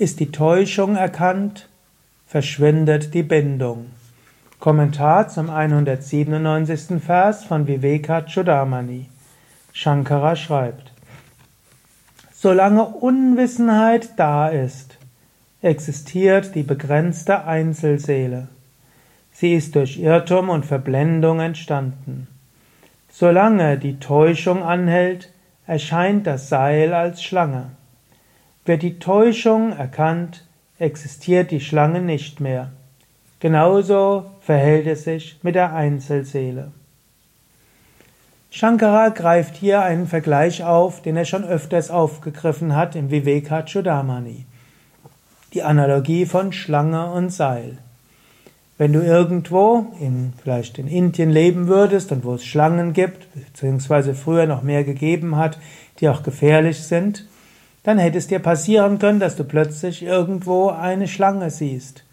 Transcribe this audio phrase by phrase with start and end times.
[0.00, 1.68] Ist die Täuschung erkannt,
[2.24, 3.86] verschwindet die Bindung.
[4.60, 7.02] Kommentar zum 197.
[7.02, 9.06] Vers von Viveka Chudamani.
[9.72, 10.92] Shankara schreibt,
[12.32, 14.98] Solange Unwissenheit da ist,
[15.62, 18.46] existiert die begrenzte Einzelseele.
[19.32, 22.28] Sie ist durch Irrtum und Verblendung entstanden.
[23.10, 25.32] Solange die Täuschung anhält,
[25.66, 27.70] erscheint das Seil als Schlange.
[28.68, 30.44] Wird die Täuschung erkannt,
[30.78, 32.70] existiert die Schlange nicht mehr.
[33.40, 36.70] Genauso verhält es sich mit der Einzelseele.
[38.50, 44.44] Shankara greift hier einen Vergleich auf, den er schon öfters aufgegriffen hat im Viveka Chudamani.
[45.54, 47.78] Die Analogie von Schlange und Seil.
[48.76, 54.12] Wenn du irgendwo, in, vielleicht in Indien leben würdest und wo es Schlangen gibt, beziehungsweise
[54.12, 55.58] früher noch mehr gegeben hat,
[56.00, 57.24] die auch gefährlich sind,
[57.88, 62.04] dann hätte es dir passieren können, dass du plötzlich irgendwo eine Schlange siehst.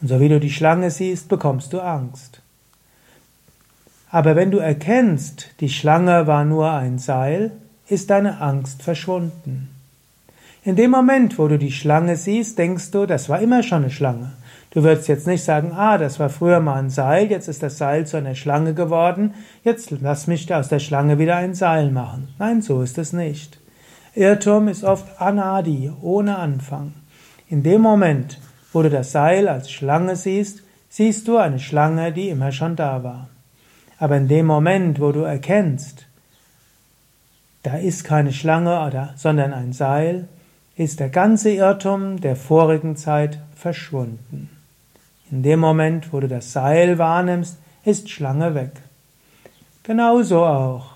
[0.00, 2.42] Und so wie du die Schlange siehst, bekommst du Angst.
[4.10, 7.52] Aber wenn du erkennst, die Schlange war nur ein Seil,
[7.86, 9.68] ist deine Angst verschwunden.
[10.64, 13.92] In dem Moment, wo du die Schlange siehst, denkst du, das war immer schon eine
[13.92, 14.32] Schlange.
[14.70, 17.78] Du würdest jetzt nicht sagen, ah, das war früher mal ein Seil, jetzt ist das
[17.78, 22.26] Seil zu einer Schlange geworden, jetzt lass mich aus der Schlange wieder ein Seil machen.
[22.40, 23.60] Nein, so ist es nicht.
[24.16, 26.94] Irrtum ist oft Anadi, ohne Anfang.
[27.50, 28.40] In dem Moment,
[28.72, 33.04] wo du das Seil als Schlange siehst, siehst du eine Schlange, die immer schon da
[33.04, 33.28] war.
[33.98, 36.06] Aber in dem Moment, wo du erkennst,
[37.62, 40.28] da ist keine Schlange, sondern ein Seil,
[40.76, 44.48] ist der ganze Irrtum der vorigen Zeit verschwunden.
[45.30, 48.72] In dem Moment, wo du das Seil wahrnimmst, ist Schlange weg.
[49.82, 50.95] Genauso auch.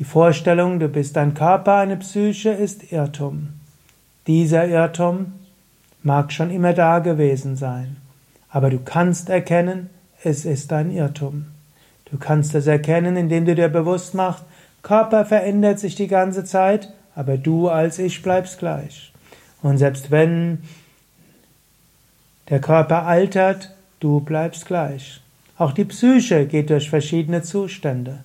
[0.00, 3.50] Die Vorstellung, du bist ein Körper, eine Psyche, ist Irrtum.
[4.26, 5.34] Dieser Irrtum
[6.02, 7.98] mag schon immer da gewesen sein,
[8.48, 9.90] aber du kannst erkennen,
[10.22, 11.48] es ist ein Irrtum.
[12.06, 14.42] Du kannst es erkennen, indem du dir bewusst machst,
[14.82, 19.12] Körper verändert sich die ganze Zeit, aber du als Ich bleibst gleich.
[19.60, 20.62] Und selbst wenn
[22.48, 25.20] der Körper altert, du bleibst gleich.
[25.58, 28.20] Auch die Psyche geht durch verschiedene Zustände.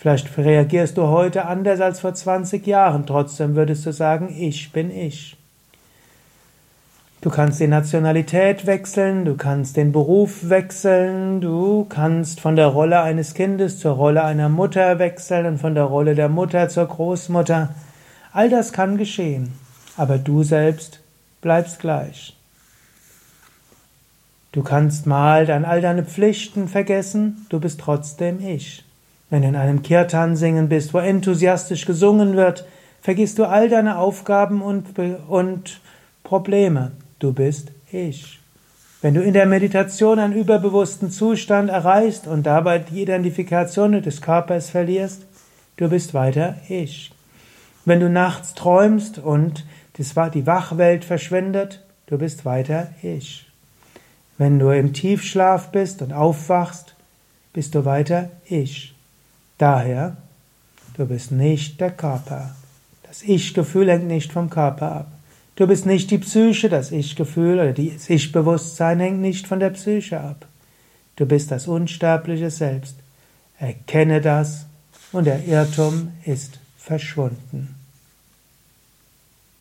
[0.00, 4.90] Vielleicht reagierst du heute anders als vor 20 Jahren, trotzdem würdest du sagen, ich bin
[4.90, 5.36] ich.
[7.20, 13.02] Du kannst die Nationalität wechseln, du kannst den Beruf wechseln, du kannst von der Rolle
[13.02, 17.74] eines Kindes zur Rolle einer Mutter wechseln und von der Rolle der Mutter zur Großmutter.
[18.32, 19.52] All das kann geschehen,
[19.98, 21.00] aber du selbst
[21.42, 22.34] bleibst gleich.
[24.52, 28.82] Du kannst mal dann all deine Pflichten vergessen, du bist trotzdem ich.
[29.30, 32.66] Wenn du in einem Kirtan singen bist, wo enthusiastisch gesungen wird,
[33.00, 34.98] vergisst du all deine Aufgaben und,
[35.28, 35.80] und
[36.24, 36.92] Probleme.
[37.20, 38.40] Du bist ich.
[39.02, 44.68] Wenn du in der Meditation einen überbewussten Zustand erreichst und dabei die Identifikation des Körpers
[44.68, 45.22] verlierst,
[45.76, 47.12] du bist weiter ich.
[47.86, 49.64] Wenn du nachts träumst und
[49.96, 53.46] die Wachwelt verschwindet, du bist weiter ich.
[54.38, 56.94] Wenn du im Tiefschlaf bist und aufwachst,
[57.52, 58.94] bist du weiter ich.
[59.60, 60.16] Daher,
[60.96, 62.54] du bist nicht der Körper.
[63.02, 65.12] Das Ich-Gefühl hängt nicht vom Körper ab.
[65.56, 70.18] Du bist nicht die Psyche, das Ich-Gefühl oder das Ich-Bewusstsein hängt nicht von der Psyche
[70.18, 70.46] ab.
[71.16, 72.96] Du bist das unsterbliche Selbst.
[73.58, 74.64] Erkenne das
[75.12, 77.79] und der Irrtum ist verschwunden.